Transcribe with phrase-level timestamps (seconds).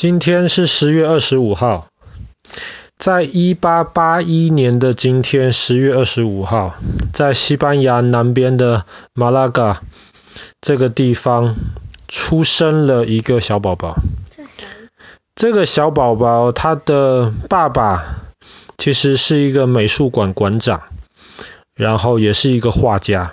[0.00, 1.88] 今天是十月二十五号，
[2.96, 6.74] 在一八八一年的今天，十月二十五号，
[7.12, 9.82] 在西班牙南边的马拉嘎
[10.62, 11.54] 这个地方
[12.08, 13.98] 出生了一个小宝宝。
[15.34, 18.22] 这个小宝宝他的爸爸
[18.78, 20.80] 其实是一个美术馆馆长，
[21.74, 23.32] 然后也是一个画家。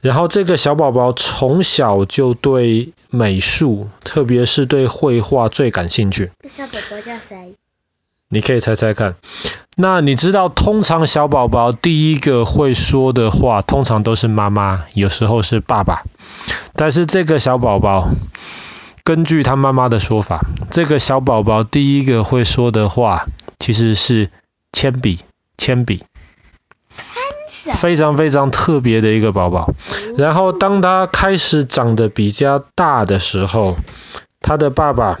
[0.00, 6.32] 然后这个小宝宝从小就对美术，特别是对绘画最感兴趣。
[6.42, 7.54] 这小宝宝叫谁？
[8.28, 9.14] 你可以猜猜看。
[9.76, 16.02] 那你知道，通常小宝宝第一个会说的话，通常都是妈妈，有时候是爸爸。
[16.74, 18.08] 但是这个小宝宝，
[19.04, 23.26] 根据他妈妈的说法，这个小宝宝第一个会说的话，
[23.60, 24.30] 其实是
[24.72, 25.20] 铅笔，
[25.56, 26.02] 铅笔。
[27.72, 29.72] 非常非常特别的一个宝宝。
[30.16, 33.76] 然后当他开始长得比较大的时候，
[34.40, 35.20] 他的爸爸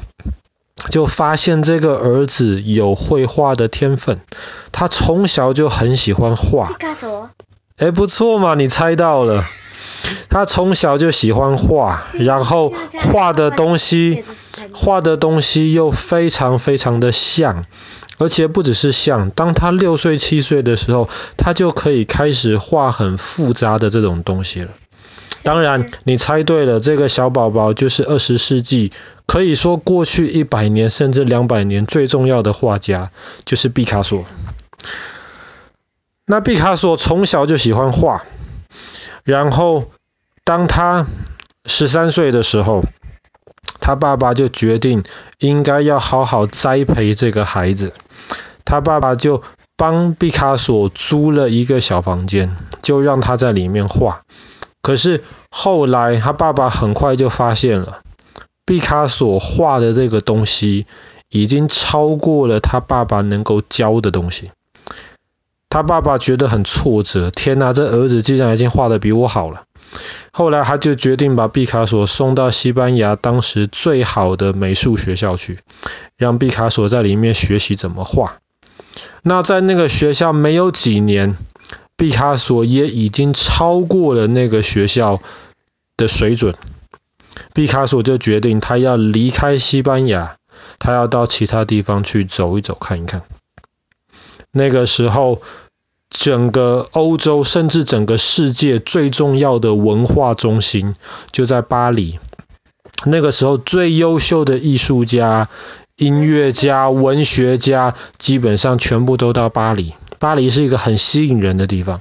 [0.90, 4.20] 就发现这个儿子有绘画的天分。
[4.72, 6.68] 他从小就很喜欢画。
[6.68, 7.30] 毕卡索。
[7.76, 9.44] 哎，不错嘛，你猜到了。
[10.28, 14.22] 他从小就喜欢画，然后画的东西，
[14.72, 17.64] 画的东西又非常非常的像。
[18.16, 24.68] 而且不只是像，当他六岁七岁的时候，他就可以开始画很复杂的这种东西了。
[25.44, 28.92] 当然，你猜对了，这个小宝宝就是二十世纪，
[29.26, 33.10] 可以说过去一百年甚至两百年最重要的画家，
[33.44, 34.24] 就是毕卡索。
[36.26, 38.24] 那毕卡索从小就喜欢画，
[39.22, 39.90] 然后
[40.44, 41.06] 当他
[41.66, 42.82] 十三岁的时候，
[43.80, 45.04] 他爸爸就决定
[45.38, 47.92] 应该要好好栽培这个孩子。
[48.64, 49.42] 他爸爸就
[49.76, 54.23] 帮毕卡索租了一个小房间，就让他在里面画。
[54.84, 58.02] 可是后来他爸爸很快就发现了，
[58.66, 60.86] 毕卡索画的这个东西
[61.30, 64.50] 已经超过了他爸爸能够教的东西。
[65.70, 69.62] 他爸爸觉得很挫折，天哪，这儿子竟然已经画得比我好了。
[70.32, 75.60] 后来他就决定把毕卡索送到西班牙当时最好的美术学校去，
[76.18, 78.36] 让毕卡索在里面学习怎么画。
[79.22, 81.38] 那在那个学校没有几年，
[81.96, 85.20] 毕卡索也已经超过了那个学校
[85.96, 86.54] 的水准。
[87.52, 90.36] 毕卡索就决定他要离开西班牙，
[90.78, 93.22] 他要到其他地方去走一走、看一看。
[94.50, 95.40] 那个时候，
[96.10, 100.94] 整个欧洲甚至整个世界最重要的文化中心
[101.30, 102.18] 就在巴黎。
[103.04, 105.48] 那个时候，最优秀的艺术家。
[105.96, 109.94] 音乐家、文学家基本上全部都到巴黎。
[110.18, 112.00] 巴黎是一个很吸引人的地方。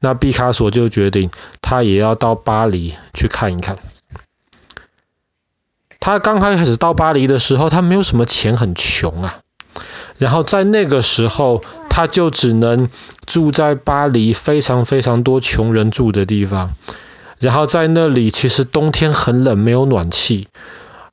[0.00, 1.30] 那毕卡索就决定，
[1.62, 3.78] 他也要到巴黎去看一看。
[5.98, 9.38] 他刚开始到巴黎的时候，他没有什么钱，很穷啊。
[10.18, 12.90] 然后在那个时候，他就只能
[13.24, 16.74] 住在巴黎非常非常多穷人住的地方。
[17.38, 20.48] 然后在那里，其实冬天很冷，没有暖气。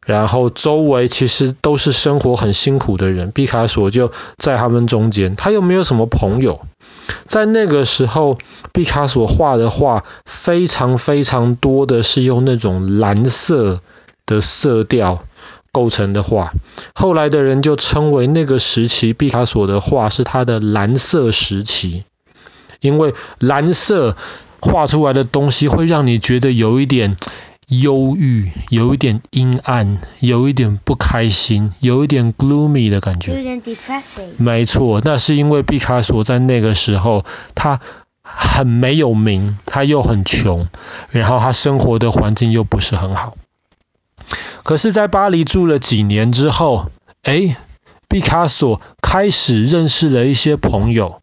[0.05, 6.65] 然后周围其实都是生活很辛苦的人，毕卡索就在他们中间，他又没有什么朋友。
[7.27, 8.37] 在那个时候，
[8.73, 13.81] 毕卡索画的画非常非常多的是用那种蓝色
[14.25, 15.23] 的色调
[15.71, 16.51] 构成的画。
[16.95, 22.05] 后来的人就称为那个时期毕卡索的画是他的蓝色时期，
[22.79, 24.17] 因为蓝色
[24.59, 27.17] 画出来的东西会让你觉得有一点。
[27.71, 33.33] 忧郁，有一点阴暗，有一点不开心，有一点 gloomy 的感觉。
[33.33, 34.33] 有点 depressing。
[34.35, 37.23] 没错，那是因为毕卡索在那个时候，
[37.55, 37.79] 他
[38.21, 40.67] 很没有名，他又很穷，
[41.11, 43.37] 然后他生活的环境又不是很好。
[44.63, 46.91] 可是，在巴黎住了几年之后，
[47.23, 47.55] 哎，
[48.09, 51.21] 毕卡索开始认识了一些朋友，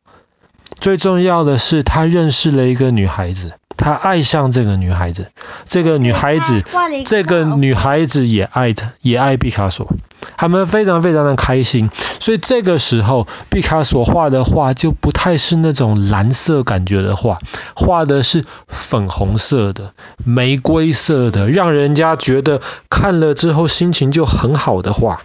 [0.80, 3.52] 最重要的是，他认识了一个女孩子。
[3.78, 5.30] 他爱上这个女孩子，
[5.64, 6.62] 这个女孩子，
[7.06, 9.88] 这个女孩子也爱他，也爱毕卡索，
[10.36, 11.88] 他们非常非常的开心。
[12.20, 17.38] 所以这个时候，毕卡索画的画就不太是那种蓝色感觉的画，
[17.74, 19.94] 画的是粉红色的、
[20.24, 22.60] 玫瑰色的，让人家觉得
[22.90, 25.22] 看了之后心情就很好的画。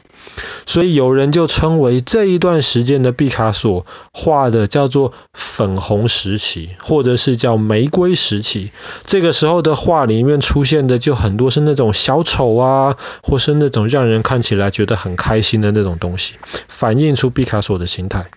[0.65, 8.71] 所以有人就称为这一段时间的毕卡索画的叫做粉红时期，或者是叫玫瑰时期。
[9.05, 16.35] 这个时候的画里面出现的就很多是那种小丑啊，或是那种让人看起来觉得很开心的那种东西，
[16.67, 18.31] 反映出毕卡索的心态。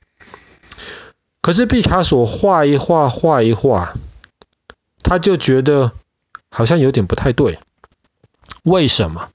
[1.41, 3.95] 可是毕卡索画一画画一画，
[5.03, 5.93] 他就觉得
[6.51, 7.59] 好像有点不太对。
[8.65, 9.29] 为什么？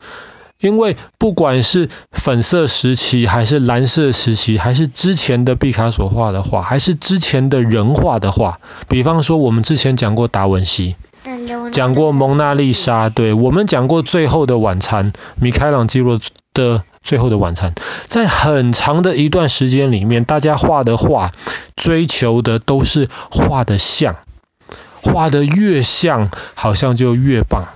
[0.61, 10.95] 因为不管是粉色时期，还是蓝色时期，还是之前的毕卡索画的画，还是之前的人画的画，比方说我们之前讲过达文西，
[11.71, 16.19] 讲过蒙娜丽莎，对，我们讲过最后的晚餐，米开朗基罗
[16.53, 17.73] 的最后的晚餐，
[18.07, 21.31] 在很长的一段时间里面，大家画的画，
[21.75, 24.17] 追求的都是画的像，
[25.01, 27.67] 画的越像，好像就越棒。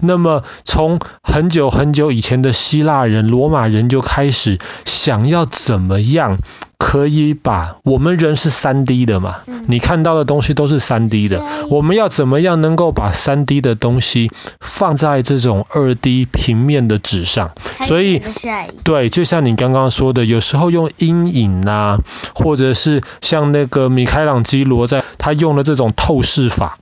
[0.00, 6.38] 那么，从很久很久以前的希腊人、罗马人就开始想要怎么样
[6.78, 9.36] 可以把我们人是三 D 的嘛？
[9.66, 14.30] 你看到的东西都是三 D 的，我们要怎么样能够把三 D 的东西
[14.60, 17.52] 放在这种二 D 平面的纸上？
[17.80, 18.20] 所以，
[18.82, 21.98] 对，就像你刚刚说的，有时候用阴影啊，
[22.34, 26.78] 或者是像那个米开朗基罗在他用了这种透视法。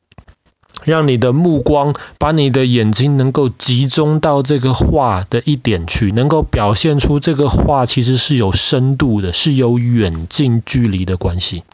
[0.84, 11.64] 让你的目光把你的眼睛能够集中到这个画的一点去，能够表现出这个画其实是有深度的，是有远近距离的关系。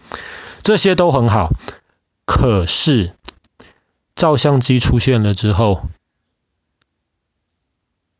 [0.62, 1.50] 这些都很好，
[2.26, 3.12] 可是
[4.14, 5.82] 照相机出现了之后，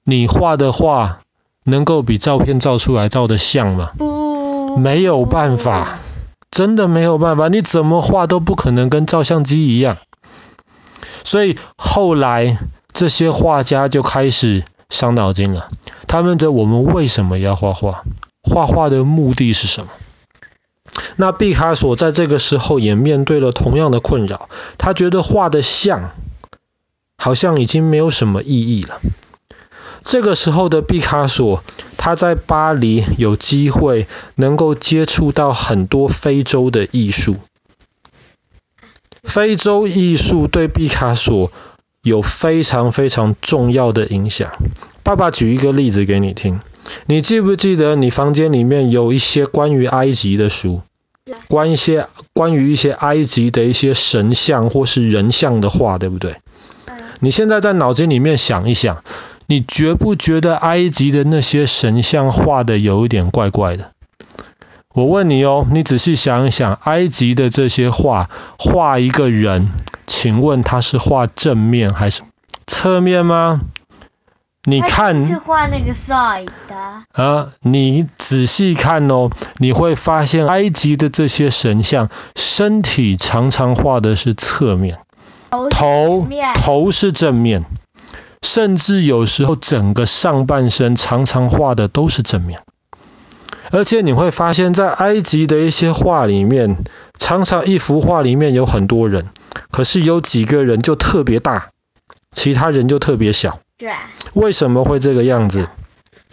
[0.04, 1.20] 你画的画
[1.64, 3.92] 能够比照片照出来照的像吗？
[4.78, 5.98] 没有办法，
[6.50, 9.98] 真的没有办法，你怎么画都不可能跟照相机一样。
[11.28, 12.56] 所以后来
[12.94, 15.68] 这些画家就开始伤脑筋了。
[16.06, 18.02] 他们的我们为什么要画画？
[18.42, 19.90] 画画的目的是什么？
[21.16, 24.48] 那毕卡索在这个时候也面对了同样的困扰。
[24.78, 26.12] 他觉得画的像
[27.18, 28.98] 好像已经没有什么意义了。
[30.02, 31.62] 这个时候的毕卡索，
[31.98, 37.36] 他在巴黎有机会能够接触到很多非洲的艺术。
[39.28, 41.52] 非洲艺术对毕卡索
[42.02, 44.50] 有非常非常重要的影响。
[45.04, 46.60] 爸爸举一个例子给你听，
[47.06, 50.80] 你记不记得你房间里面有一些关于埃及的书，
[51.48, 56.36] 关一些关于一些埃及的一些神像或是人像的画，对不对？
[57.20, 59.02] 你现在在脑筋里面想一想，
[59.46, 63.90] 你觉不觉得埃及的那些神像画的有一点怪怪的？
[64.98, 68.28] 我问你哦，你仔细想一想，埃及的这些画，
[68.58, 69.70] 画一个人，
[70.08, 72.22] 请问他是画正面还是
[72.66, 73.60] 侧面吗？
[74.64, 77.22] 你看，是画那个 side 的。
[77.22, 84.98] 啊，你仔细看哦，你会发现埃及的这些神像，身体常常画的是侧面，
[85.70, 87.66] 头头是正面，
[88.42, 92.62] 甚至有时候整个上半身常常画的都是正面。
[93.70, 96.78] 而且你会发现在埃及的一些画里面，
[97.18, 99.28] 常常一幅画里面有很多人，
[99.70, 101.70] 可是有几个人就特别大，
[102.32, 103.60] 其他人就特别小。
[103.76, 103.92] 对。
[104.34, 105.68] 为什么会这个样子？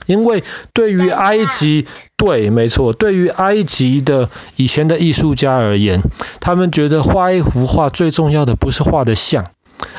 [0.06, 0.44] 因为
[0.74, 6.02] 对于埃及，对，没错，对于埃及的以前的艺术家而言，
[6.40, 9.46] 他们觉得画一幅画最重要的不是画的像。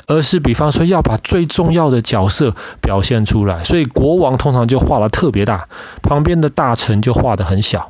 [0.06, 5.68] 而是比方说要把最重要的角色表现出来，所以国王通常就画得特别大，
[6.02, 7.88] 旁边的大臣就画得很小。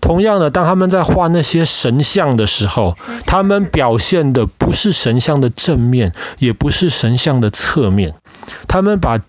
[0.00, 2.96] 同样的，当他们在画那些神像的时候，
[3.26, 8.14] 他们表现的不是神像的正面，也不是神像的侧面，
[8.68, 9.20] 他们把，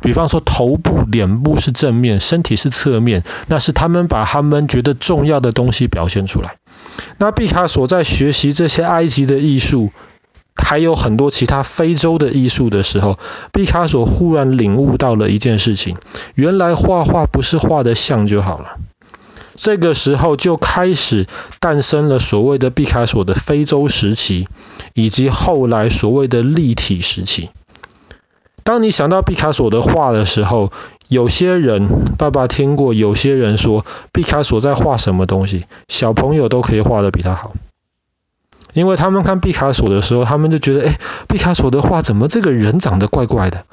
[0.00, 6.56] 比方说头部、脸部是正面，身体是侧面，那是他们把他们觉得重要的东西表现出来。
[7.18, 9.90] 那毕卡索在学习这些埃及的艺术。
[10.70, 13.18] 还有很多其他非洲的艺术的时候，
[13.52, 15.96] 毕卡索忽然领悟到了一件事情：
[16.36, 18.76] 原来画画不是画的像就好了。
[19.56, 21.26] 这个时候就开始
[21.58, 24.46] 诞生了所谓的毕卡索的非洲时期，
[24.94, 27.50] 以及后来所谓的立体时期。
[28.62, 30.70] 当你想到毕卡索的画的时候，
[31.08, 37.54] 有些人，爸爸听过，有些人说毕卡索在画什么东西，小朋友都可以画得比他好。
[38.72, 40.98] 因为他们看毕卡索的时候，他们就觉得，哎，
[41.28, 43.64] 毕卡索的画怎么这个人长得怪怪的？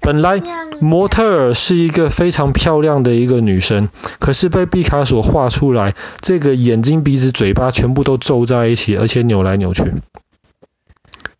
[0.00, 0.42] 本来
[0.80, 9.94] 模特儿是一个非常漂亮的一个女生，可是被毕卡索画出来，这个眼睛、鼻子、嘴巴全部都皱在一起，而且扭来扭去。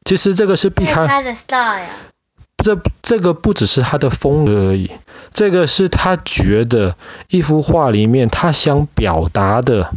[0.04, 1.06] 其实这个是毕卡，
[2.56, 4.90] 这这个不只是他的风格而已，
[5.34, 6.96] 这个是他觉得
[7.28, 9.90] 一幅画里面他想表达的。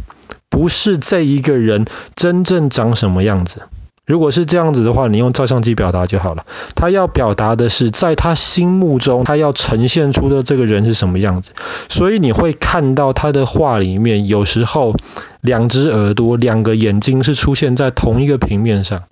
[0.58, 1.86] 不是这一个人
[2.16, 3.62] 真正长什么样子。
[4.08, 6.48] 如果是这样子的话，你用照相机表达就好了。
[6.74, 11.52] 他要表达的是，在他心目中，他要呈现出的这个人是什么样子。
[11.90, 14.96] 所以你会看到他的画里面，有时候
[15.42, 19.04] 两只耳朵、两个眼睛是出现在同一个平面上。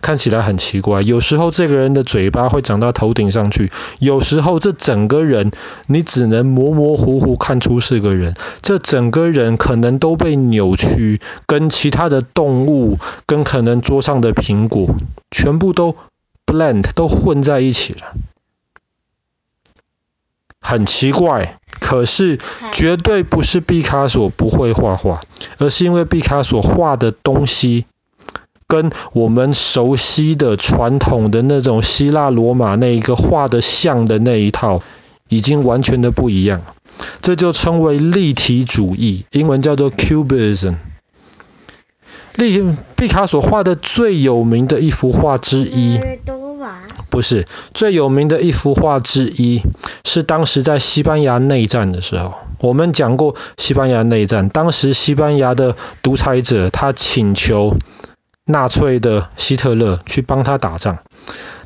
[0.00, 1.02] 看起来很奇怪。
[1.02, 5.50] 有时候这个人的嘴巴会长到头顶上去，有时候这整个人
[5.86, 8.36] 你只能模模糊糊看出是个人。
[8.62, 14.94] 这整个人可能都被扭曲，跟其他的动物，跟可能桌上的苹果，
[15.30, 15.96] 全部都
[16.44, 18.14] blend 都混在一起了，
[20.60, 21.58] 很奇怪。
[21.80, 22.38] 可是
[22.72, 25.20] 绝对不是毕卡索不会画画，
[25.58, 27.86] 而是因为毕卡索画的东西。
[28.68, 34.82] 跟我们熟悉的传统的那种希腊罗马那一个画的像的那一套，
[35.28, 36.62] 已经完全的不一样，
[37.22, 40.74] 这就称为立体主义，英文叫做 Cubism。
[42.34, 45.98] 立毕卡索画的最有名的一幅画之一，
[47.08, 49.62] 不是最有名的一幅画之一，
[50.04, 57.76] 是当时在西班牙内战的时候，我们讲过西班牙内战，当时西班牙的独裁者他请求。
[58.48, 60.98] 纳粹的希特勒去帮他打仗，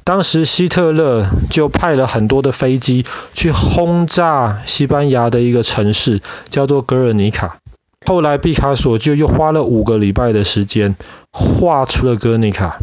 [0.03, 7.59] 当时希特勒就派了很多的飞机去轰炸西班牙的一个城市，叫做格尔尼卡。
[8.07, 10.97] 后来毕卡索就又花了五个礼拜的时间
[11.31, 12.79] 画出了格尔尼卡。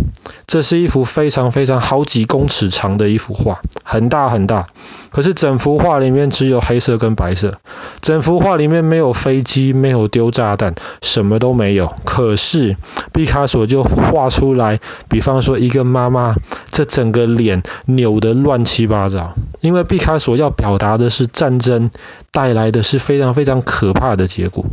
[0.46, 4.68] 这是一幅非常非常好几公尺长的一幅画，很大很大。
[5.10, 7.60] 可是整幅画里面只有黑色跟白色，
[8.02, 11.92] 整幅画里面没有飞机，没有丢炸弹，什么都没有。
[12.06, 12.76] 可是
[13.14, 16.36] 毕卡索就画出来，比方说一个妈妈，
[16.72, 19.34] 这整个脸扭得乱七八糟。
[19.62, 21.90] 因为毕卡索要表达的是战争
[22.32, 24.66] 带来的是非常非常可怕的结果。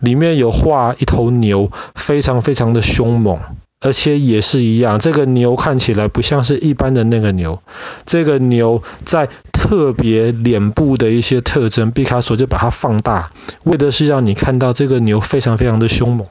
[0.00, 3.38] 里面有画一头牛，非常非常的凶猛。
[3.84, 7.62] 而且也是一样，这个牛看起来不像是一般的那个牛，
[8.06, 13.30] 这个牛在特别脸部的一些特征，毕卡索就把它放大，
[13.64, 16.26] 为的是让你看到这个牛非常非常的凶猛。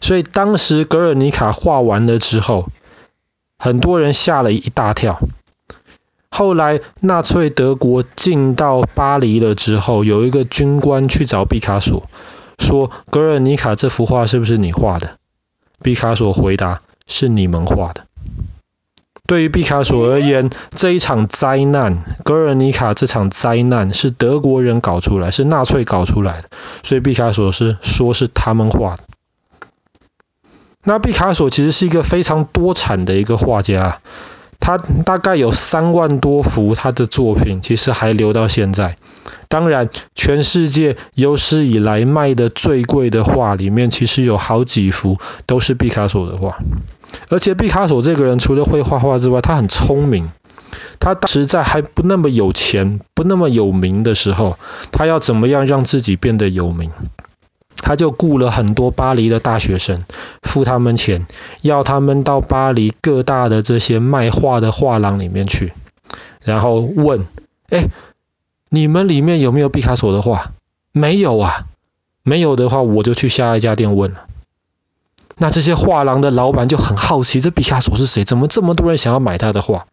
[0.00, 2.68] 所以当时格尔尼卡画完了之后，
[3.58, 5.20] 很多人吓了一大跳。
[6.30, 12.04] 后来纳粹德国进到巴黎了之后，有一个军官去找毕卡索，
[12.56, 15.16] 说：“格尔尼卡这幅画是不是你画的？”
[15.82, 18.06] 毕卡索回答：“是你们画的。”
[19.26, 26.50] 对于毕卡索而言，这一场灾难——格尔尼卡这场灾难，是德国人搞出来，是纳粹搞出来的，
[26.82, 29.04] 所以毕卡索是说是他们画的。
[30.82, 34.00] 那毕卡索其实是一个非常多产的一个画家，
[34.58, 38.96] 他大概有三万多幅他的作品，其实还留到现在。
[39.50, 46.58] 当然，全世界有史以来卖的最贵的画里面，其实有好几幅都是毕卡索的画。
[47.30, 50.30] 而且毕卡索这个人除了会画画之外，他很聪明。
[51.00, 54.56] 他当时在还不那么有钱、不那么有名的时候，
[54.92, 56.92] 他要怎么样让自己变得有名？
[57.76, 60.04] 他就雇了很多巴黎的大学生，
[60.42, 61.26] 付他们钱，
[61.62, 65.72] 要他们到巴黎各大的这些卖画的画廊里面去，
[66.40, 67.26] 然后问：
[67.68, 67.88] 哎。
[68.72, 70.52] 你们里面有没有毕卡索的画？
[70.92, 71.66] 没有啊，
[72.22, 74.26] 没有的话，我就去下一家店问了。
[75.36, 78.24] 那这些画廊的老板就很好奇，这毕卡索是谁？
[78.24, 79.86] 怎么这么多人想要买他的画？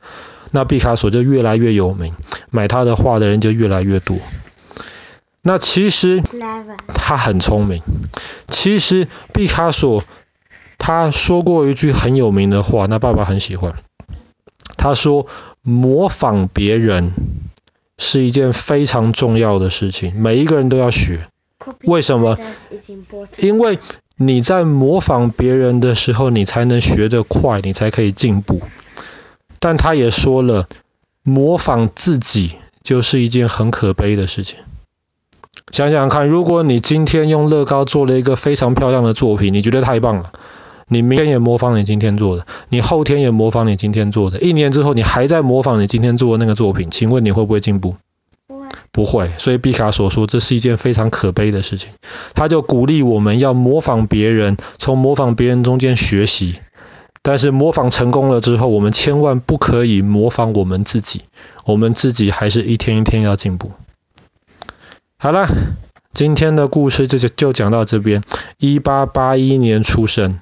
[0.51, 2.13] 那毕卡索就越来越有名，
[2.51, 4.17] 买他的画的人就越来越多。
[5.41, 6.21] 那其实
[6.87, 7.81] 他很聪明。
[8.47, 10.03] 其实毕卡索
[10.77, 13.73] 他说过一句很有名的话，那爸爸很喜欢。
[14.77, 15.25] 他说
[15.63, 17.13] ：“模仿别人。”
[17.97, 21.27] 是一件非常重要的事情，每一个人都要学。
[21.83, 22.37] 为什么？
[23.39, 23.79] 因为
[24.15, 28.61] 你在模仿别人的时候，你才能学得快，你才可以进步。
[29.59, 30.69] 但他也说了，
[31.23, 34.59] 模仿自己就是一件很可悲的事情。
[35.71, 40.31] 想想看，如果你今天用乐高做了一个非常漂亮的作品，你觉得太棒了。
[40.87, 47.95] 你明天也模仿你今天做的，你后天也模仿你今天做的，一年之后你还在模仿你今天做的那个作品，请问你会不会进步？
[48.47, 48.67] 不会。
[48.91, 49.31] 不会。
[49.37, 51.91] 所以毕卡索说这是一件非常可悲的事情，
[52.33, 56.59] 他就鼓励我们要模仿别人，从模仿别人中间学习。
[57.21, 61.23] 但是模仿成功了之后，我们千万不可以模仿我们自己，
[61.65, 63.71] 我们自己还是一天一天要进步。
[65.17, 65.47] 好了，
[66.13, 68.23] 今天的故事就就就讲到这边。
[68.57, 70.39] 一八八一年出生。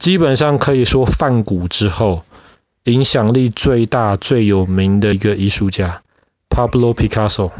[0.00, 2.22] 基本上可以说，泛古之后
[2.84, 6.00] 影响力最大、最有名的一个艺术家
[6.48, 7.52] ，Pablo Picasso。